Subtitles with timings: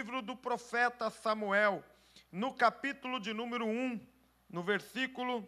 [0.00, 1.84] livro do profeta Samuel,
[2.32, 4.00] no capítulo de número 1,
[4.48, 5.46] no versículo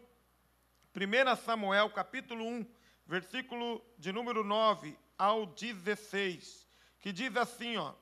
[0.95, 2.65] 1 Samuel, capítulo 1,
[3.07, 6.67] versículo de número 9 ao 16,
[6.99, 7.95] que diz assim, ó: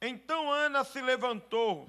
[0.00, 1.88] Então Ana se levantou,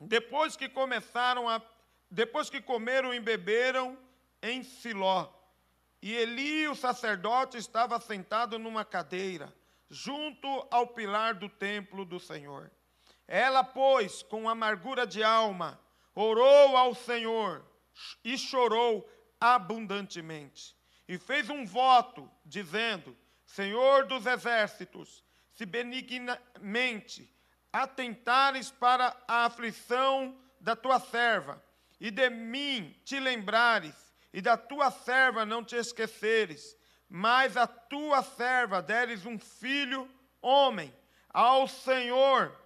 [0.00, 1.62] depois que começaram a
[2.10, 3.96] depois que comeram e beberam
[4.42, 5.32] em Siló,
[6.02, 9.54] e Eli, o sacerdote, estava sentado numa cadeira,
[9.88, 12.68] junto ao pilar do templo do Senhor.
[13.28, 15.78] Ela, pois, com amargura de alma,
[16.14, 17.62] orou ao Senhor
[18.24, 19.06] e chorou
[19.38, 20.74] abundantemente.
[21.06, 23.14] E fez um voto, dizendo:
[23.44, 25.22] Senhor dos exércitos,
[25.52, 27.30] se benignamente
[27.70, 31.62] atentares para a aflição da tua serva,
[32.00, 33.94] e de mim te lembrares,
[34.32, 36.76] e da tua serva não te esqueceres,
[37.08, 40.08] mas a tua serva deres um filho
[40.40, 40.94] homem,
[41.28, 42.56] ao Senhor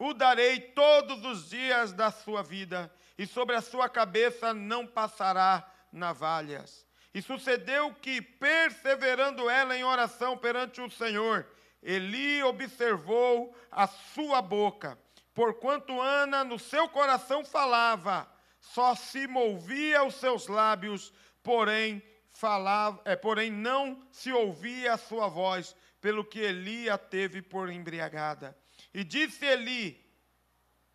[0.00, 5.70] o darei todos os dias da sua vida, e sobre a sua cabeça não passará
[5.92, 6.86] navalhas.
[7.12, 11.46] E sucedeu que, perseverando ela em oração perante o Senhor,
[11.82, 14.98] Eli observou a sua boca,
[15.34, 18.26] porquanto Ana no seu coração falava,
[18.58, 22.02] só se movia os seus lábios, porém
[22.40, 27.70] falava, é, porém não se ouvia a sua voz, pelo que Eli a teve por
[27.70, 28.56] embriagada.
[28.94, 30.02] E disse Eli,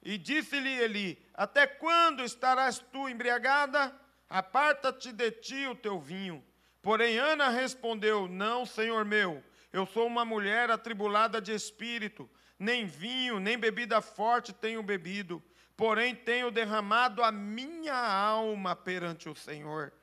[0.02, 3.94] e disse-lhe Eli: Até quando estarás tu embriagada?
[4.28, 6.44] Aparta-te de ti o teu vinho.
[6.82, 13.40] Porém Ana respondeu: Não, senhor meu, eu sou uma mulher atribulada de espírito, nem vinho,
[13.40, 15.44] nem bebida forte tenho bebido,
[15.78, 19.94] porém tenho derramado a minha alma perante o Senhor.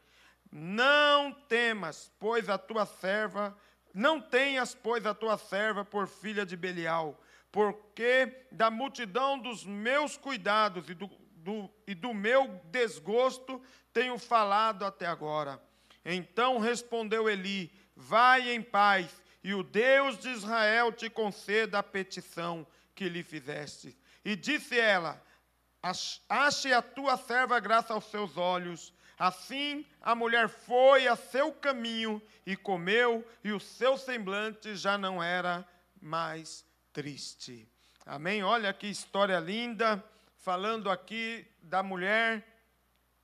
[0.52, 3.56] Não temas, pois a tua serva,
[3.94, 7.18] não tenhas, pois, a tua serva por filha de Belial,
[7.50, 13.62] porque da multidão dos meus cuidados e do, do, e do meu desgosto
[13.94, 15.58] tenho falado até agora.
[16.04, 22.66] Então respondeu Eli: Vai em paz, e o Deus de Israel te conceda a petição
[22.94, 23.96] que lhe fizeste.
[24.22, 25.22] E disse ela:
[26.28, 28.92] Ache a tua serva graça aos seus olhos.
[29.22, 35.22] Assim a mulher foi a seu caminho e comeu, e o seu semblante já não
[35.22, 35.64] era
[36.00, 37.68] mais triste.
[38.04, 38.42] Amém?
[38.42, 40.04] Olha que história linda,
[40.38, 42.44] falando aqui da mulher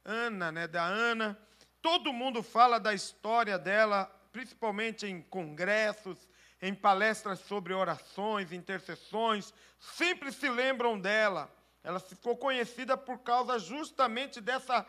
[0.04, 1.36] Ana, né, da Ana.
[1.82, 6.28] Todo mundo fala da história dela, principalmente em congressos,
[6.62, 11.52] em palestras sobre orações, intercessões, sempre se lembram dela.
[11.82, 14.86] Ela ficou conhecida por causa justamente dessa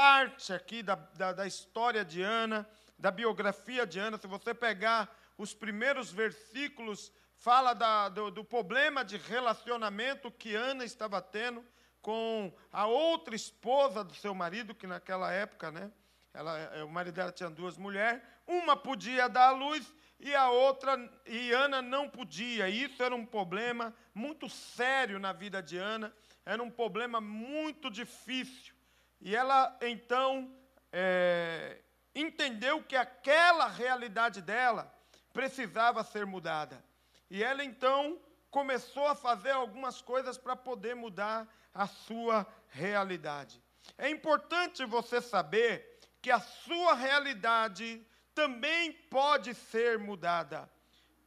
[0.00, 2.66] parte aqui da, da, da história de Ana,
[2.98, 4.16] da biografia de Ana.
[4.16, 10.86] Se você pegar os primeiros versículos, fala da, do, do problema de relacionamento que Ana
[10.86, 11.62] estava tendo
[12.00, 15.92] com a outra esposa do seu marido, que naquela época, né,
[16.32, 19.86] ela, o marido dela tinha duas mulheres, uma podia dar à luz
[20.18, 20.96] e a outra,
[21.26, 22.70] e Ana não podia.
[22.70, 26.10] Isso era um problema muito sério na vida de Ana,
[26.46, 28.79] era um problema muito difícil.
[29.20, 30.50] E ela, então,
[30.92, 31.78] é,
[32.14, 34.92] entendeu que aquela realidade dela
[35.32, 36.82] precisava ser mudada.
[37.30, 38.18] E ela, então,
[38.50, 43.62] começou a fazer algumas coisas para poder mudar a sua realidade.
[43.96, 48.04] É importante você saber que a sua realidade
[48.34, 50.68] também pode ser mudada.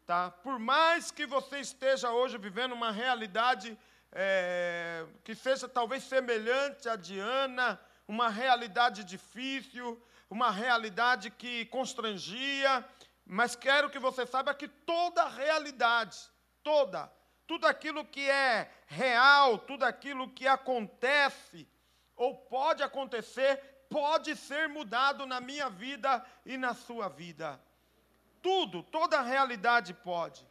[0.05, 0.31] Tá?
[0.31, 3.77] Por mais que você esteja hoje vivendo uma realidade
[4.13, 12.85] é, que seja talvez semelhante à de Ana, uma realidade difícil, uma realidade que constrangia,
[13.25, 16.18] mas quero que você saiba que toda realidade,
[16.62, 17.12] toda,
[17.47, 21.68] tudo aquilo que é real, tudo aquilo que acontece
[22.16, 23.57] ou pode acontecer,
[23.90, 27.59] pode ser mudado na minha vida e na sua vida.
[28.41, 30.45] Tudo, toda realidade pode.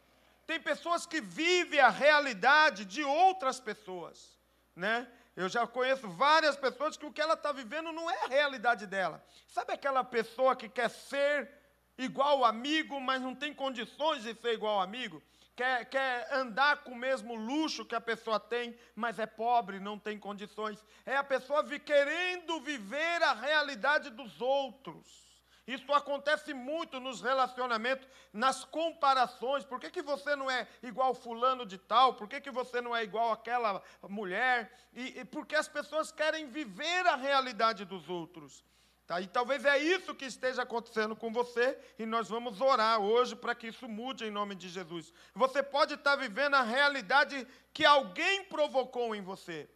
[0.45, 4.37] Tem pessoas que vivem a realidade de outras pessoas,
[4.75, 5.07] né?
[5.35, 8.85] Eu já conheço várias pessoas que o que ela está vivendo não é a realidade
[8.85, 9.23] dela.
[9.47, 11.49] Sabe aquela pessoa que quer ser
[11.97, 15.23] igual amigo, mas não tem condições de ser igual amigo?
[15.55, 19.97] Quer, quer andar com o mesmo luxo que a pessoa tem, mas é pobre, não
[19.97, 20.83] tem condições.
[21.05, 25.23] É a pessoa querendo viver a realidade dos outros.
[25.65, 29.63] Isso acontece muito nos relacionamentos, nas comparações.
[29.63, 32.15] Por que, que você não é igual fulano de tal?
[32.15, 34.71] Por que, que você não é igual aquela mulher?
[34.93, 38.63] E, e porque as pessoas querem viver a realidade dos outros.
[39.05, 39.19] Tá?
[39.19, 43.53] E talvez é isso que esteja acontecendo com você, e nós vamos orar hoje para
[43.53, 45.13] que isso mude em nome de Jesus.
[45.35, 49.69] Você pode estar vivendo a realidade que alguém provocou em você.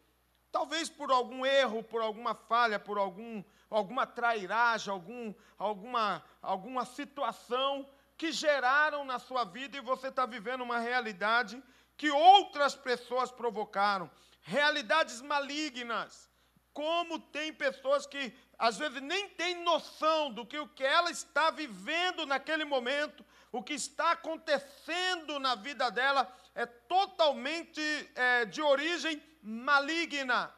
[0.49, 7.87] Talvez por algum erro, por alguma falha, por algum, alguma trairagem, algum, alguma, alguma situação
[8.17, 11.61] que geraram na sua vida e você está vivendo uma realidade
[11.95, 14.09] que outras pessoas provocaram.
[14.41, 16.29] Realidades malignas.
[16.73, 21.51] Como tem pessoas que às vezes nem têm noção do que o que ela está
[21.51, 27.81] vivendo naquele momento, o que está acontecendo na vida dela é totalmente
[28.15, 30.51] é, de origem maligna.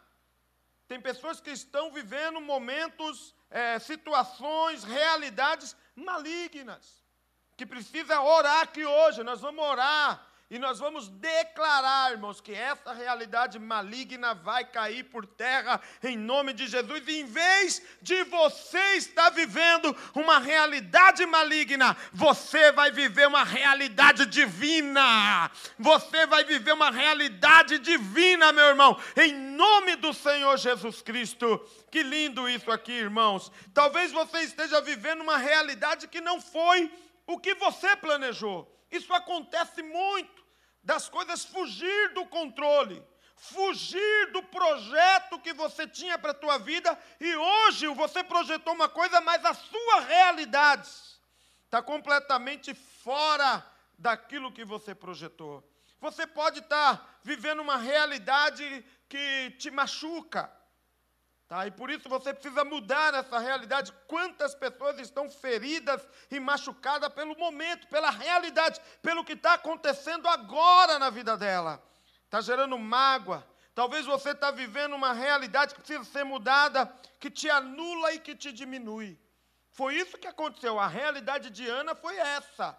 [0.90, 7.06] Tem pessoas que estão vivendo momentos, é, situações, realidades malignas,
[7.56, 9.22] que precisa orar aqui hoje.
[9.22, 15.24] Nós vamos orar e nós vamos declarar, irmãos, que essa realidade maligna vai cair por
[15.28, 17.04] terra em nome de Jesus.
[17.08, 24.26] E em vez de você estar vivendo uma realidade maligna, você vai viver uma realidade
[24.26, 25.52] divina.
[25.78, 31.64] Você vai viver uma realidade divina, meu irmão, em nome do Senhor Jesus Cristo.
[31.92, 33.52] Que lindo isso aqui, irmãos.
[33.72, 36.92] Talvez você esteja vivendo uma realidade que não foi
[37.28, 38.68] o que você planejou.
[38.92, 40.39] Isso acontece muito
[40.84, 43.04] das coisas fugir do controle,
[43.36, 48.90] fugir do projeto que você tinha para a tua vida e hoje você projetou uma
[48.90, 50.90] coisa, mas a sua realidade
[51.66, 53.66] está completamente fora
[53.98, 55.64] daquilo que você projetou.
[56.02, 60.52] Você pode estar tá vivendo uma realidade que te machuca,
[61.50, 61.66] Tá?
[61.66, 63.92] E por isso você precisa mudar essa realidade.
[64.06, 71.00] Quantas pessoas estão feridas e machucadas pelo momento, pela realidade, pelo que está acontecendo agora
[71.00, 71.84] na vida dela.
[72.26, 73.44] Está gerando mágoa.
[73.74, 76.86] Talvez você está vivendo uma realidade que precisa ser mudada,
[77.20, 79.20] que te anula e que te diminui.
[79.72, 80.80] Foi isso que aconteceu.
[80.80, 82.78] A realidade de Ana foi essa.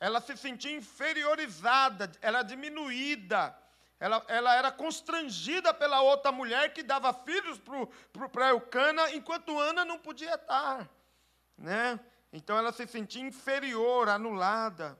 [0.00, 3.56] Ela se sentia inferiorizada, ela diminuída
[4.00, 7.60] ela, ela era constrangida pela outra mulher que dava filhos
[8.32, 10.88] para Eucana, enquanto Ana não podia estar.
[11.56, 11.98] Né?
[12.32, 14.98] Então ela se sentia inferior, anulada.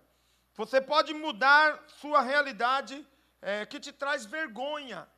[0.54, 3.06] Você pode mudar sua realidade
[3.40, 5.08] é, que te traz vergonha.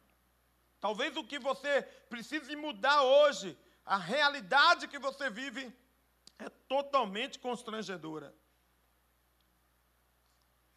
[0.79, 5.75] Talvez o que você precise mudar hoje, a realidade que você vive,
[6.38, 8.35] é totalmente constrangedora.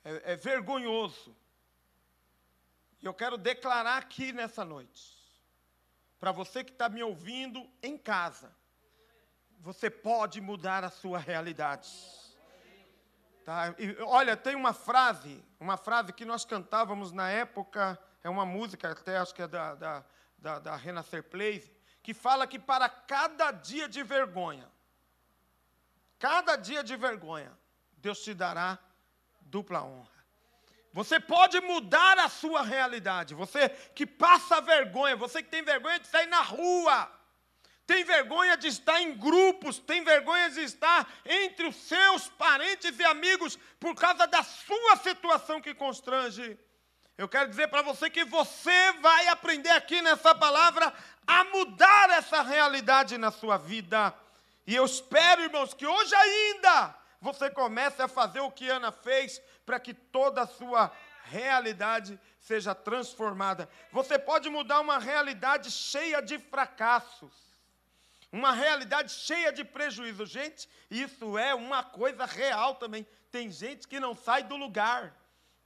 [0.06, 1.36] É, é vergonhoso.
[3.04, 5.14] E eu quero declarar aqui nessa noite,
[6.22, 8.56] para você que está me ouvindo em casa,
[9.60, 11.92] você pode mudar a sua realidade.
[13.44, 13.76] Tá?
[13.78, 18.92] E, olha, tem uma frase, uma frase que nós cantávamos na época, é uma música,
[18.92, 20.06] até acho que é da, da,
[20.38, 21.70] da, da Renascer Plays,
[22.02, 24.72] que fala que para cada dia de vergonha,
[26.18, 27.52] cada dia de vergonha,
[27.98, 28.80] Deus te dará
[29.42, 30.13] dupla honra.
[30.94, 33.34] Você pode mudar a sua realidade.
[33.34, 37.12] Você que passa vergonha, você que tem vergonha de sair na rua,
[37.86, 43.04] tem vergonha de estar em grupos, tem vergonha de estar entre os seus parentes e
[43.04, 46.58] amigos por causa da sua situação que constrange.
[47.18, 50.94] Eu quero dizer para você que você vai aprender aqui nessa palavra
[51.26, 54.14] a mudar essa realidade na sua vida.
[54.66, 59.42] E eu espero, irmãos, que hoje ainda você comece a fazer o que Ana fez
[59.66, 60.92] para que toda a sua
[61.26, 63.70] realidade seja transformada.
[63.92, 67.34] Você pode mudar uma realidade cheia de fracassos,
[68.32, 70.26] uma realidade cheia de prejuízo.
[70.26, 73.08] Gente, isso é uma coisa real também.
[73.32, 75.16] Tem gente que não sai do lugar,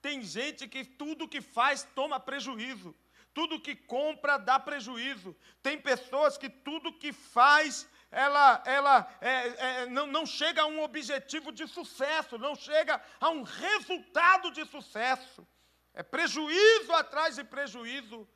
[0.01, 2.95] tem gente que tudo que faz toma prejuízo.
[3.33, 5.35] Tudo que compra dá prejuízo.
[5.61, 9.31] Tem pessoas que tudo que faz ela, ela é,
[9.81, 14.65] é, não, não chega a um objetivo de sucesso, não chega a um resultado de
[14.65, 15.45] sucesso.
[15.93, 18.27] É prejuízo atrás de prejuízo,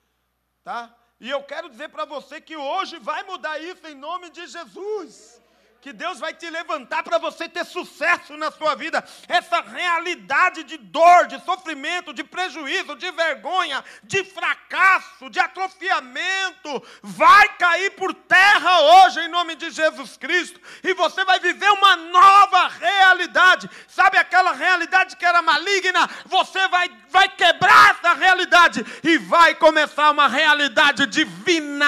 [0.63, 0.95] tá?
[1.19, 5.41] E eu quero dizer para você que hoje vai mudar isso em nome de Jesus
[5.81, 9.03] que Deus vai te levantar para você ter sucesso na sua vida.
[9.27, 17.49] Essa realidade de dor, de sofrimento, de prejuízo, de vergonha, de fracasso, de atrofiamento, vai
[17.57, 20.59] cair por terra hoje em nome de Jesus Cristo.
[20.83, 23.69] E você vai viver uma nova realidade.
[23.87, 26.07] Sabe aquela realidade que era maligna?
[26.25, 31.81] Você vai, vai quebrar essa realidade e vai começar uma realidade divina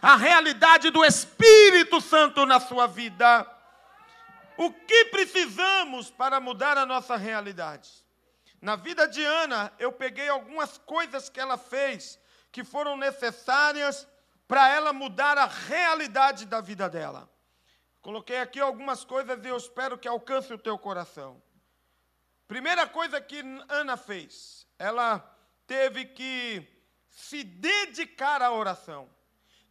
[0.00, 3.31] a realidade do Espírito Santo na sua vida.
[4.56, 7.90] O que precisamos para mudar a nossa realidade?
[8.60, 12.18] Na vida de Ana, eu peguei algumas coisas que ela fez
[12.50, 14.06] que foram necessárias
[14.46, 17.28] para ela mudar a realidade da vida dela.
[18.02, 21.42] Coloquei aqui algumas coisas e eu espero que alcance o teu coração.
[22.46, 25.18] Primeira coisa que Ana fez, ela
[25.66, 26.66] teve que
[27.08, 29.08] se dedicar à oração.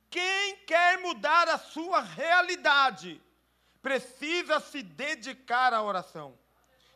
[0.09, 3.21] Quem quer mudar a sua realidade
[3.81, 6.37] precisa se dedicar à oração.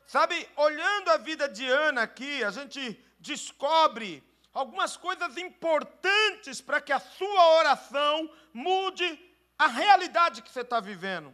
[0.05, 4.23] Sabe, olhando a vida de Ana aqui, a gente descobre
[4.53, 9.19] algumas coisas importantes para que a sua oração mude
[9.57, 11.33] a realidade que você está vivendo.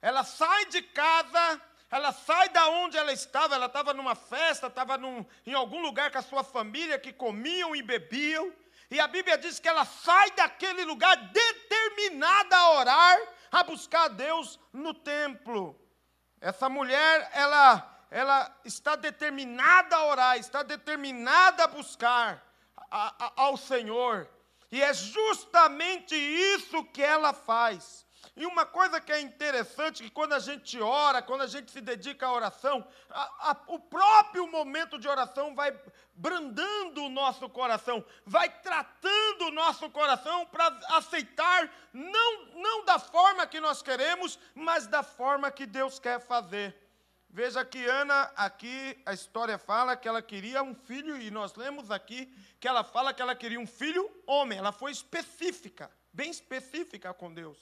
[0.00, 1.60] Ela sai de casa,
[1.90, 4.98] ela sai da onde ela estava, ela estava numa festa, estava
[5.46, 8.52] em algum lugar com a sua família que comiam e bebiam,
[8.90, 13.18] e a Bíblia diz que ela sai daquele lugar determinada a orar,
[13.60, 15.78] a buscar a Deus no templo.
[16.40, 22.44] Essa mulher, ela, ela está determinada a orar, está determinada a buscar
[22.90, 24.28] a, a, ao Senhor.
[24.70, 28.03] E é justamente isso que ela faz.
[28.36, 31.80] E uma coisa que é interessante, que quando a gente ora, quando a gente se
[31.80, 35.72] dedica à oração, a, a, o próprio momento de oração vai
[36.14, 43.46] brandando o nosso coração, vai tratando o nosso coração para aceitar, não, não da forma
[43.46, 46.76] que nós queremos, mas da forma que Deus quer fazer.
[47.30, 51.88] Veja que Ana, aqui a história fala que ela queria um filho, e nós lemos
[51.88, 54.58] aqui que ela fala que ela queria um filho homem.
[54.58, 57.58] Ela foi específica, bem específica com Deus.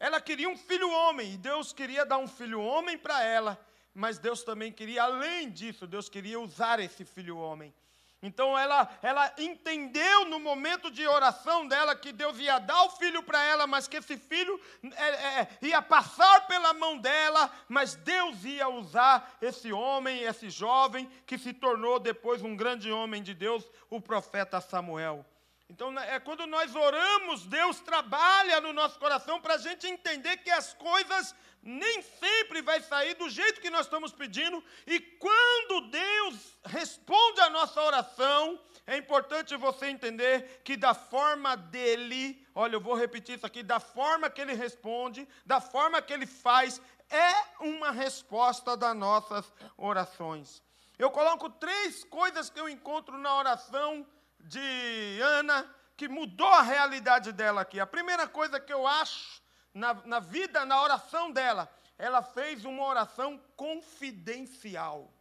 [0.00, 3.58] Ela queria um filho homem, e Deus queria dar um filho homem para ela,
[3.94, 7.74] mas Deus também queria, além disso, Deus queria usar esse filho homem.
[8.20, 13.22] Então ela, ela entendeu no momento de oração dela que Deus ia dar o filho
[13.22, 14.60] para ela, mas que esse filho
[14.96, 15.08] é,
[15.40, 21.38] é, ia passar pela mão dela, mas Deus ia usar esse homem, esse jovem, que
[21.38, 25.24] se tornou depois um grande homem de Deus, o profeta Samuel.
[25.70, 30.38] Então, né, é quando nós oramos, Deus trabalha no nosso coração para a gente entender
[30.38, 35.90] que as coisas nem sempre vai sair do jeito que nós estamos pedindo, e quando
[35.90, 42.80] Deus responde a nossa oração, é importante você entender que da forma dele, olha, eu
[42.80, 47.64] vou repetir isso aqui, da forma que ele responde, da forma que ele faz, é
[47.64, 50.62] uma resposta das nossas orações.
[50.98, 54.06] Eu coloco três coisas que eu encontro na oração
[54.40, 57.80] de Ana, que mudou a realidade dela aqui.
[57.80, 59.42] A primeira coisa que eu acho
[59.74, 61.68] na, na vida, na oração dela,
[61.98, 65.12] ela fez uma oração confidencial.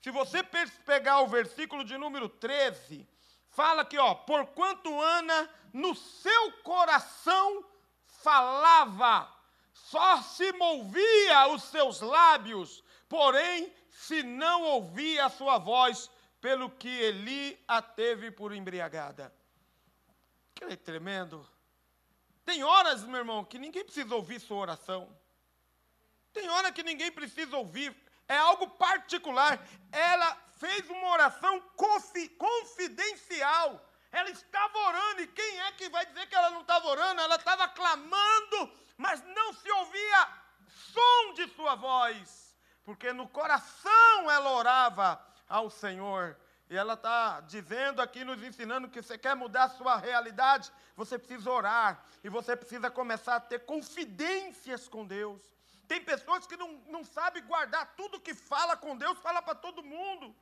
[0.00, 0.42] Se você
[0.84, 3.08] pegar o versículo de número 13,
[3.50, 7.64] fala aqui, ó, porquanto Ana no seu coração
[8.06, 9.32] falava,
[9.72, 16.88] só se movia os seus lábios, porém, se não ouvia a sua voz, pelo que
[16.88, 19.34] Eli a teve por embriagada.
[20.54, 21.48] Que é tremendo.
[22.44, 25.14] Tem horas, meu irmão, que ninguém precisa ouvir sua oração.
[26.32, 27.94] Tem hora que ninguém precisa ouvir.
[28.26, 29.58] É algo particular.
[29.90, 31.60] Ela fez uma oração
[32.36, 33.84] confidencial.
[34.10, 37.20] Ela estava orando, e quem é que vai dizer que ela não estava orando?
[37.20, 40.28] Ela estava clamando, mas não se ouvia
[40.68, 46.36] som de sua voz, porque no coração ela orava ao Senhor.
[46.70, 51.18] E ela está dizendo aqui, nos ensinando que você quer mudar a sua realidade, você
[51.18, 52.04] precisa orar.
[52.22, 55.40] E você precisa começar a ter confidências com Deus.
[55.86, 59.82] Tem pessoas que não, não sabem guardar tudo que fala com Deus, fala para todo
[59.82, 60.36] mundo.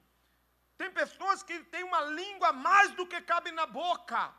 [0.77, 4.35] Tem pessoas que têm uma língua mais do que cabe na boca.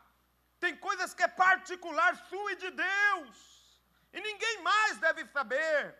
[0.60, 3.58] Tem coisas que é particular sua e de Deus.
[4.12, 5.96] E ninguém mais deve saber.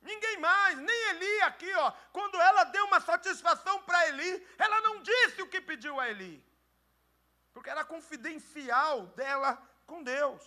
[0.00, 1.90] Ninguém mais, nem Eli aqui, ó.
[2.12, 6.44] Quando ela deu uma satisfação para Eli, ela não disse o que pediu a Eli.
[7.52, 10.42] Porque era confidencial dela com Deus.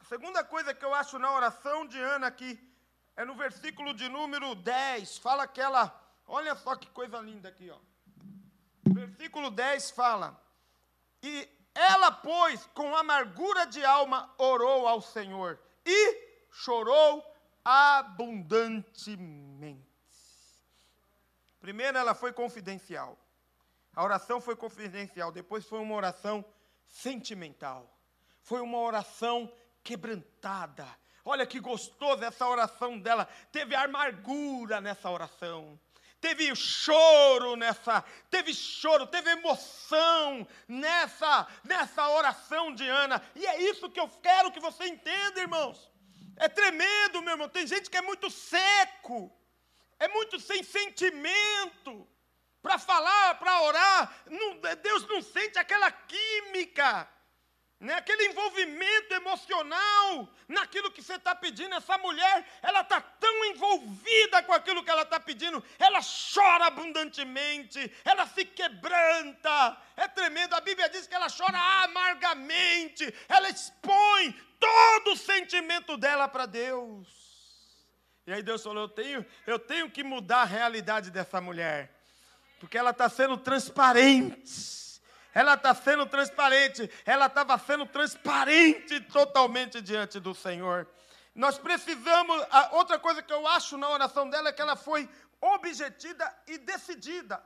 [0.00, 2.60] A segunda coisa que eu acho na oração de Ana aqui
[3.16, 5.16] é no versículo de número 10.
[5.18, 5.92] Fala que ela,
[6.26, 7.78] olha só que coisa linda aqui, ó.
[8.92, 10.38] Versículo 10 fala:
[11.22, 17.33] E ela, pois, com amargura de alma, orou ao Senhor e chorou
[17.64, 19.82] abundantemente.
[21.60, 23.18] Primeiro, ela foi confidencial.
[23.94, 25.32] A oração foi confidencial.
[25.32, 26.44] Depois, foi uma oração
[26.84, 27.90] sentimental.
[28.42, 29.50] Foi uma oração
[29.82, 30.86] quebrantada.
[31.24, 33.26] Olha que gostoso essa oração dela.
[33.50, 35.80] Teve amargura nessa oração.
[36.20, 43.22] Teve choro nessa, teve choro, teve emoção nessa, nessa oração de Ana.
[43.34, 45.90] E é isso que eu quero que você entenda, irmãos.
[46.36, 47.48] É tremendo, meu irmão.
[47.48, 49.32] Tem gente que é muito seco,
[49.98, 52.08] é muito sem sentimento.
[52.62, 57.08] Para falar, para orar, não, Deus não sente aquela química.
[57.84, 61.74] né, aquele envolvimento emocional naquilo que você está pedindo.
[61.74, 66.00] Essa mulher, ela está tão envolvida com aquilo que ela está pedindo, ela
[66.32, 69.76] chora abundantemente, ela se quebranta.
[69.96, 70.54] É tremendo.
[70.54, 74.32] A Bíblia diz que ela chora amargamente, ela expõe
[74.64, 77.08] todo o sentimento dela para Deus.
[78.26, 81.94] E aí Deus falou: eu tenho, eu tenho que mudar a realidade dessa mulher,
[82.58, 84.84] porque ela está sendo transparente
[85.34, 90.88] ela está sendo transparente, ela estava sendo transparente totalmente diante do Senhor.
[91.34, 92.40] Nós precisamos,
[92.70, 97.44] outra coisa que eu acho na oração dela é que ela foi objetiva e decidida.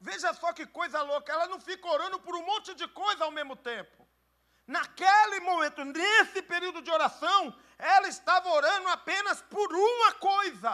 [0.00, 3.30] Veja só que coisa louca, ela não fica orando por um monte de coisa ao
[3.30, 4.01] mesmo tempo.
[4.76, 7.40] Naquele momento, nesse período de oração,
[7.94, 10.72] ela estava orando apenas por uma coisa.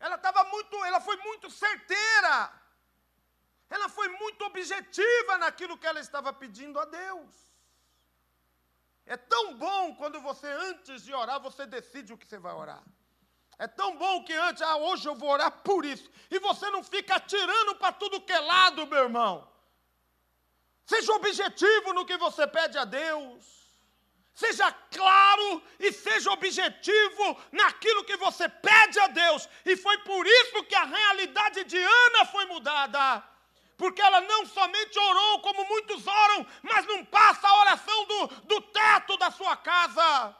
[0.00, 2.34] Ela estava muito, ela foi muito certeira.
[3.68, 7.32] Ela foi muito objetiva naquilo que ela estava pedindo a Deus.
[9.04, 12.82] É tão bom quando você, antes de orar, você decide o que você vai orar.
[13.58, 16.10] É tão bom que antes, ah, hoje eu vou orar por isso.
[16.30, 19.53] E você não fica atirando para tudo que é lado, meu irmão.
[20.86, 23.54] Seja objetivo no que você pede a Deus.
[24.34, 29.48] Seja claro e seja objetivo naquilo que você pede a Deus.
[29.64, 33.34] E foi por isso que a realidade de Ana foi mudada
[33.76, 38.60] porque ela não somente orou como muitos oram, mas não passa a oração do, do
[38.60, 40.36] teto da sua casa.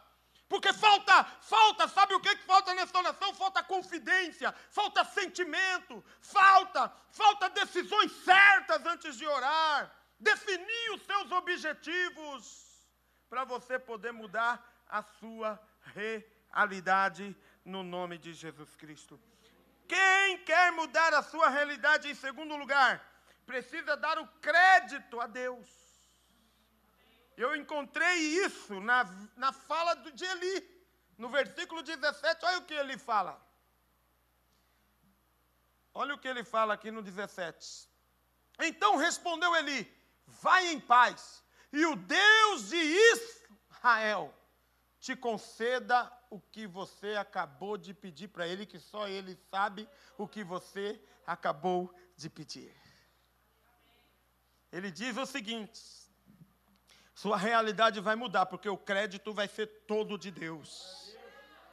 [0.49, 3.35] Porque falta, falta, sabe o que, que falta nessa oração?
[3.35, 9.91] Falta confidência, falta sentimento, falta, falta decisões certas antes de orar.
[10.18, 12.88] Definir os seus objetivos
[13.28, 15.61] para você poder mudar a sua
[15.94, 19.21] realidade no nome de Jesus Cristo.
[19.88, 23.14] Quem quer mudar a sua realidade em segundo lugar?
[23.44, 25.68] precisa dar o crédito a Deus.
[27.37, 29.04] Eu encontrei isso na,
[29.37, 30.75] na fala de Eli.
[31.18, 33.40] No versículo 17, olha o que ele fala.
[35.92, 37.88] Olha o que ele fala aqui no 17.
[38.61, 39.80] Então respondeu Eli:
[40.26, 44.35] Vai em paz, e o Deus de Israel
[45.00, 50.26] te conceda o que você acabou de pedir para ele, que só ele sabe o
[50.26, 52.75] que você acabou de pedir
[54.75, 55.80] ele diz o seguinte:
[57.15, 61.15] sua realidade vai mudar, porque o crédito vai ser todo de Deus.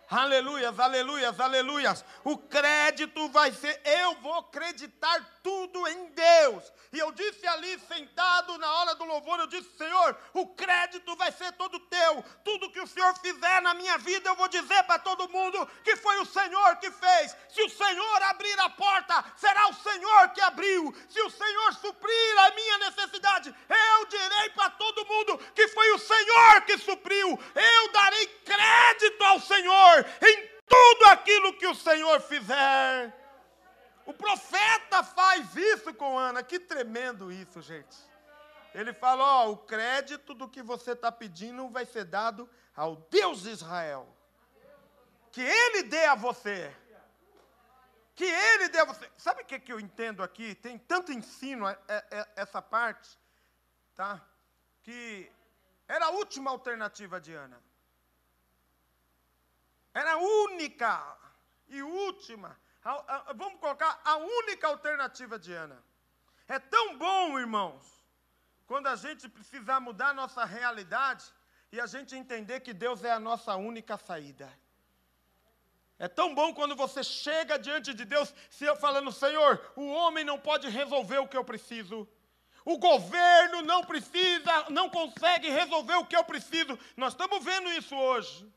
[0.07, 2.05] Aleluias, aleluias, aleluias.
[2.23, 6.71] O crédito vai ser, eu vou acreditar tudo em Deus.
[6.93, 11.31] E eu disse ali, sentado na hora do louvor, eu disse, Senhor, o crédito vai
[11.31, 12.23] ser todo teu.
[12.43, 15.95] Tudo que o Senhor fizer na minha vida, eu vou dizer para todo mundo que
[15.95, 17.35] foi o Senhor que fez.
[17.49, 20.93] Se o Senhor abrir a porta, será o Senhor que abriu.
[21.07, 25.99] Se o Senhor suprir a minha necessidade, eu direi para todo mundo que foi o
[25.99, 27.39] Senhor que supriu.
[27.55, 33.20] Eu darei crédito ao Senhor em tudo aquilo que o Senhor fizer.
[34.05, 37.97] O profeta faz isso com Ana, que tremendo isso, gente.
[38.73, 43.43] Ele fala: ó, o crédito do que você está pedindo vai ser dado ao Deus
[43.43, 44.07] de Israel.
[45.31, 46.75] Que Ele dê a você.
[48.15, 49.09] Que Ele dê a você.
[49.17, 50.55] Sabe o que, que eu entendo aqui?
[50.55, 53.17] Tem tanto ensino é, é, essa parte,
[53.95, 54.21] tá?
[54.83, 55.31] Que
[55.87, 57.61] era a última alternativa de Ana.
[59.93, 61.17] Era a única
[61.67, 62.57] e última.
[62.83, 65.83] A, a, vamos colocar a única alternativa de Ana.
[66.47, 67.85] É tão bom, irmãos,
[68.65, 71.23] quando a gente precisar mudar a nossa realidade
[71.71, 74.51] e a gente entender que Deus é a nossa única saída.
[75.99, 80.25] É tão bom quando você chega diante de Deus, se eu falando, Senhor, o homem
[80.25, 82.09] não pode resolver o que eu preciso.
[82.65, 86.77] O governo não precisa, não consegue resolver o que eu preciso.
[86.97, 88.51] Nós estamos vendo isso hoje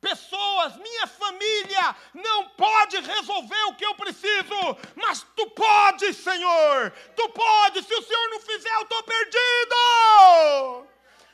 [0.00, 7.28] pessoas, minha família, não pode resolver o que eu preciso, mas tu pode, Senhor, tu
[7.30, 10.86] pode, se o Senhor não fizer, eu estou perdido.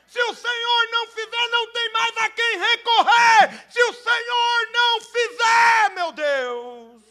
[0.07, 3.67] Se o Senhor não fizer, não tem mais a quem recorrer.
[3.71, 7.03] Se o Senhor não fizer, meu Deus,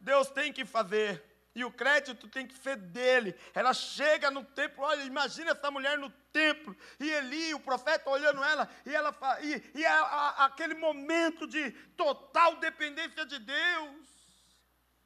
[0.00, 1.25] Deus tem que fazer.
[1.56, 3.34] E o crédito tem que ser dele.
[3.54, 8.44] Ela chega no templo, olha, imagina essa mulher no templo, e Eli, o profeta, olhando
[8.44, 14.06] ela, e ela e, e a, a, aquele momento de total dependência de Deus,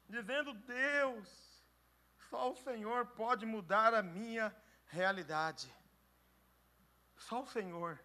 [0.09, 1.29] dizendo: Deus,
[2.29, 4.53] só o Senhor pode mudar a minha
[4.87, 5.73] realidade.
[7.15, 7.97] Só o Senhor.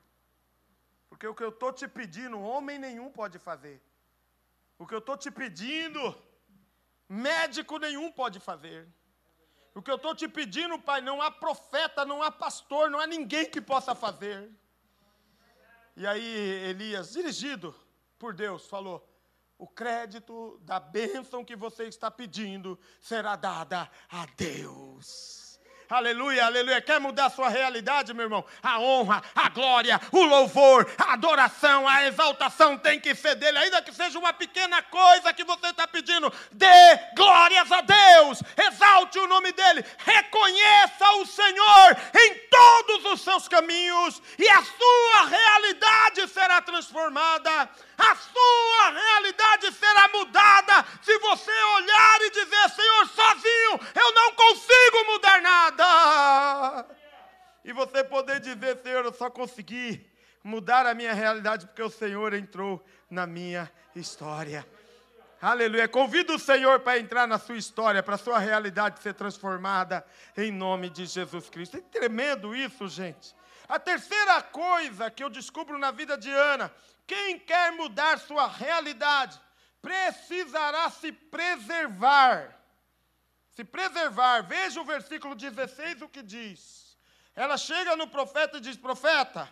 [1.08, 3.82] Porque o que eu estou te pedindo, homem nenhum pode fazer.
[4.78, 6.00] O que eu estou te pedindo,
[7.08, 8.88] Médico nenhum pode fazer.
[9.74, 13.06] O que eu estou te pedindo, Pai, não há profeta, não há pastor, não há
[13.06, 14.50] ninguém que possa fazer.
[15.94, 16.24] E aí
[16.70, 17.74] Elias, dirigido
[18.18, 19.06] por Deus, falou:
[19.58, 25.45] o crédito da bênção que você está pedindo será dada a Deus.
[25.88, 26.80] Aleluia, aleluia.
[26.80, 28.44] Quer mudar a sua realidade, meu irmão?
[28.60, 33.80] A honra, a glória, o louvor, a adoração, a exaltação tem que ser dele, ainda
[33.80, 36.32] que seja uma pequena coisa que você está pedindo.
[36.50, 36.66] Dê
[37.16, 44.20] glórias a Deus, exalte o nome dele, reconheça o Senhor em todos os seus caminhos,
[44.38, 52.30] e a sua realidade será transformada a sua realidade será mudada se você olhar e
[52.30, 56.86] dizer: Senhor, sozinho eu não consigo mudar nada.
[57.64, 60.08] E você poder dizer: Senhor, eu só consegui
[60.44, 64.66] mudar a minha realidade porque o Senhor entrou na minha história.
[65.40, 65.86] Aleluia.
[65.86, 70.04] Convido o Senhor para entrar na sua história, para a sua realidade ser transformada
[70.36, 71.76] em nome de Jesus Cristo.
[71.76, 73.34] É tremendo isso, gente.
[73.68, 76.72] A terceira coisa que eu descubro na vida de Ana
[77.06, 79.40] quem quer mudar sua realidade
[79.80, 82.56] precisará se preservar.
[83.50, 84.42] Se preservar.
[84.42, 86.98] Veja o versículo 16 o que diz.
[87.34, 89.48] Ela chega no profeta e diz: Profeta,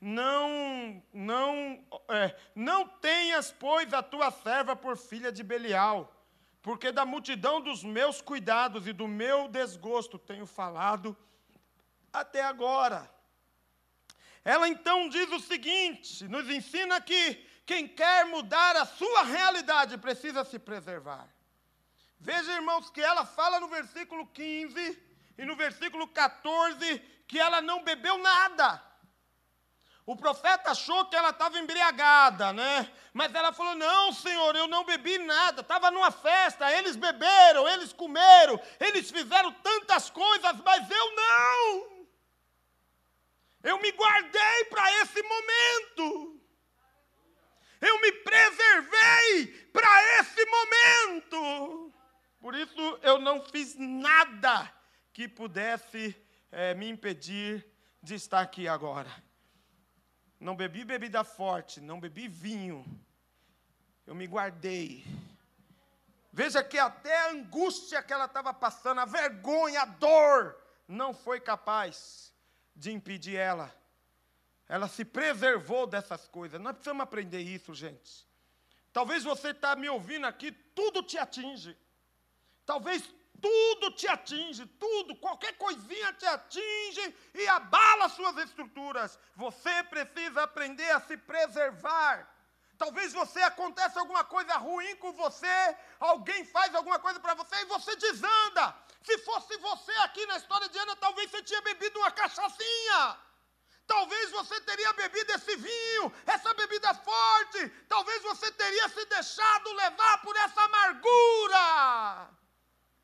[0.00, 6.12] não, não, é, não tenhas, pois, a tua serva por filha de Belial,
[6.60, 11.16] porque da multidão dos meus cuidados e do meu desgosto tenho falado
[12.12, 13.08] até agora.
[14.44, 17.34] Ela então diz o seguinte: nos ensina que
[17.66, 21.28] quem quer mudar a sua realidade precisa se preservar.
[22.18, 25.02] Veja, irmãos, que ela fala no versículo 15
[25.38, 28.82] e no versículo 14 que ela não bebeu nada.
[30.04, 32.90] O profeta achou que ela estava embriagada, né?
[33.12, 35.60] Mas ela falou: Não, Senhor, eu não bebi nada.
[35.60, 41.89] Estava numa festa, eles beberam, eles comeram, eles fizeram tantas coisas, mas eu não.
[43.62, 46.40] Eu me guardei para esse momento.
[47.80, 51.92] Eu me preservei para esse momento.
[52.40, 54.72] Por isso eu não fiz nada
[55.12, 56.16] que pudesse
[56.50, 57.66] é, me impedir
[58.02, 59.10] de estar aqui agora.
[60.38, 62.84] Não bebi bebida forte, não bebi vinho.
[64.06, 65.04] Eu me guardei.
[66.32, 70.56] Veja que até a angústia que ela estava passando, a vergonha, a dor,
[70.88, 72.29] não foi capaz
[72.80, 73.72] de impedir ela.
[74.66, 76.60] Ela se preservou dessas coisas.
[76.60, 78.26] Nós precisamos aprender isso, gente.
[78.92, 81.76] Talvez você está me ouvindo aqui, tudo te atinge.
[82.64, 83.02] Talvez
[83.40, 89.18] tudo te atinge, tudo, qualquer coisinha te atinge e abala suas estruturas.
[89.36, 92.28] Você precisa aprender a se preservar.
[92.78, 97.66] Talvez você acontece alguma coisa ruim com você, alguém faz alguma coisa para você e
[97.66, 98.74] você desanda.
[99.02, 103.18] Se fosse você aqui na história de Ana, talvez você tinha bebido uma cachaçinha.
[103.86, 107.68] Talvez você teria bebido esse vinho, essa bebida forte.
[107.88, 112.30] Talvez você teria se deixado levar por essa amargura.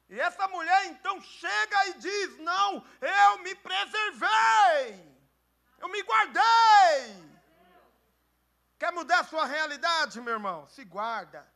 [0.09, 5.19] E essa mulher então chega e diz: Não, eu me preservei,
[5.79, 7.37] eu me guardei.
[8.79, 10.69] Quer mudar a sua realidade, meu irmão?
[10.69, 11.56] Se guarda.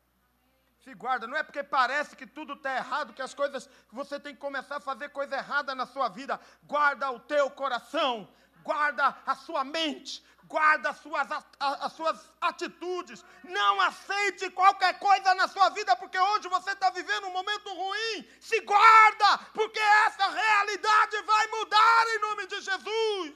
[0.85, 4.35] Se guarda, não é porque parece que tudo está errado, que as coisas, você tem
[4.35, 6.41] que começar a fazer coisa errada na sua vida.
[6.63, 8.27] Guarda o teu coração,
[8.63, 11.29] guarda a sua mente, guarda as suas,
[11.61, 13.23] as suas atitudes.
[13.45, 18.27] Não aceite qualquer coisa na sua vida, porque hoje você está vivendo um momento ruim.
[18.41, 23.35] Se guarda, porque essa realidade vai mudar em nome de Jesus.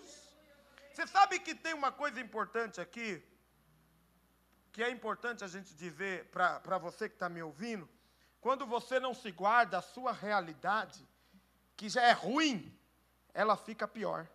[0.94, 3.22] Você sabe que tem uma coisa importante aqui?
[4.74, 7.88] Que é importante a gente dizer para você que está me ouvindo,
[8.40, 11.08] quando você não se guarda a sua realidade,
[11.76, 12.76] que já é ruim,
[13.32, 14.26] ela fica pior.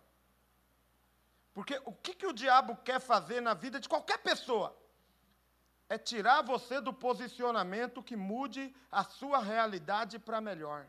[1.52, 4.74] Porque o que, que o diabo quer fazer na vida de qualquer pessoa?
[5.90, 10.88] É tirar você do posicionamento que mude a sua realidade para melhor.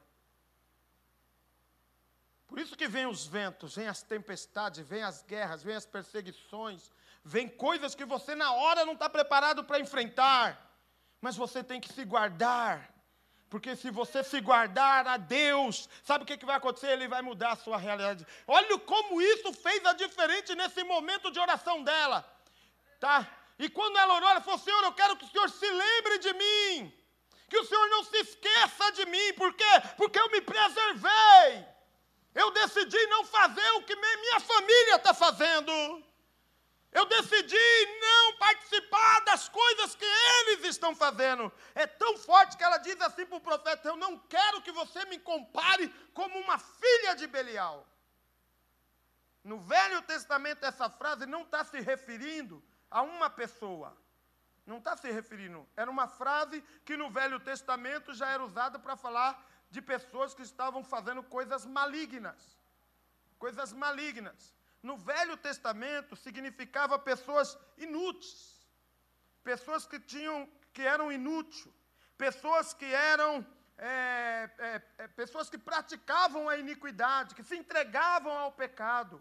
[2.51, 6.91] Por isso que vem os ventos, vem as tempestades, vem as guerras, vem as perseguições,
[7.23, 10.59] Vem coisas que você na hora não está preparado para enfrentar,
[11.19, 12.89] mas você tem que se guardar.
[13.47, 16.87] Porque se você se guardar a Deus, sabe o que, que vai acontecer?
[16.87, 18.25] Ele vai mudar a sua realidade.
[18.47, 22.25] Olha como isso fez a diferença nesse momento de oração dela.
[22.99, 23.27] Tá?
[23.59, 26.33] E quando ela orou, ela falou: Senhor, eu quero que o Senhor se lembre de
[26.33, 26.93] mim.
[27.49, 29.33] Que o Senhor não se esqueça de mim.
[29.33, 29.81] Por quê?
[29.97, 31.70] Porque eu me preservei.
[32.34, 35.72] Eu decidi não fazer o que minha família está fazendo.
[36.91, 41.52] Eu decidi não participar das coisas que eles estão fazendo.
[41.74, 45.06] É tão forte que ela diz assim para o profeta: Eu não quero que você
[45.06, 47.88] me compare como uma filha de Belial.
[49.44, 53.98] No Velho Testamento, essa frase não está se referindo a uma pessoa.
[54.65, 55.67] Não está se referindo.
[55.76, 60.43] Era uma frase que no Velho Testamento já era usada para falar de pessoas que
[60.51, 62.41] estavam fazendo coisas malignas.
[63.39, 64.53] Coisas malignas.
[64.84, 68.34] No Velho Testamento significava pessoas inúteis.
[69.43, 70.38] Pessoas que tinham,
[70.73, 71.67] que eram inúteis.
[72.17, 73.45] Pessoas que eram
[73.77, 79.19] é, é, é, pessoas que praticavam a iniquidade, que se entregavam ao pecado.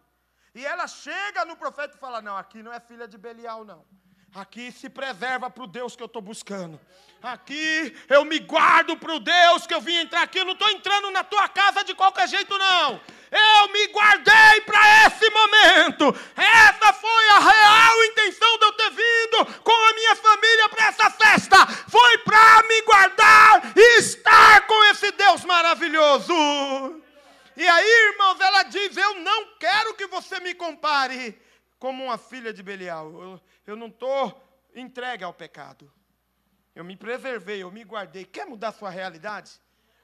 [0.54, 3.86] E ela chega no profeta e fala: Não, aqui não é filha de Belial, não.
[4.32, 6.80] Aqui se preserva para o Deus que eu estou buscando.
[7.20, 10.38] Aqui eu me guardo para o Deus que eu vim entrar aqui.
[10.38, 13.00] Eu não estou entrando na tua casa de qualquer jeito, não.
[13.30, 16.16] Eu me guardei para esse momento.
[16.36, 21.10] Essa foi a real intenção de eu ter vindo com a minha família para essa
[21.10, 21.66] festa.
[21.66, 26.32] Foi para me guardar e estar com esse Deus maravilhoso.
[27.56, 31.49] E aí, irmãos, ela diz: Eu não quero que você me compare
[31.80, 33.10] como uma filha de Belial.
[33.10, 34.40] Eu, eu não estou
[34.74, 35.92] entregue ao pecado.
[36.74, 38.24] Eu me preservei, eu me guardei.
[38.24, 39.50] Quer mudar sua realidade?